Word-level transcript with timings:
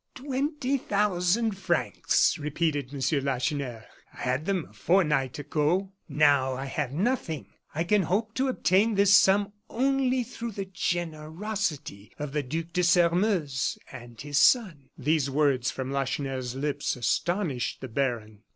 "Twenty 0.15 0.79
thousand 0.79 1.59
francs!" 1.59 2.35
repeated 2.39 2.91
M. 2.91 3.23
Lacheneur. 3.23 3.85
"I 4.15 4.21
had 4.21 4.47
them 4.47 4.65
a 4.67 4.73
fortnight 4.73 5.37
ago; 5.37 5.91
now 6.09 6.55
I 6.55 6.65
have 6.65 6.91
nothing. 6.91 7.53
I 7.75 7.83
can 7.83 8.01
hope 8.01 8.33
to 8.33 8.47
obtain 8.47 8.95
this 8.95 9.13
sum 9.13 9.53
only 9.69 10.23
through 10.23 10.53
the 10.53 10.65
generosity 10.65 12.11
of 12.17 12.31
the 12.33 12.41
Duc 12.41 12.73
de 12.73 12.81
Sairmeuse 12.81 13.77
and 13.91 14.19
his 14.19 14.39
son." 14.39 14.89
These 14.97 15.29
words 15.29 15.69
from 15.69 15.91
Lacheneur's 15.91 16.55
lips 16.55 16.95
astonished 16.95 17.81
the 17.81 17.87
baron. 17.87 18.39